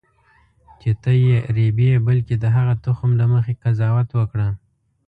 چې 0.79 0.89
ته 1.01 1.11
یې 1.25 1.37
رېبې 1.57 1.89
بلکې 2.07 2.35
د 2.43 2.45
هغه 2.55 2.73
تخم 2.85 3.11
له 3.19 3.25
مخې 3.33 3.53
قضاوت 3.63 4.09
وکړه. 4.13 4.47